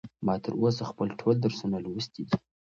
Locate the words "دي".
2.29-2.35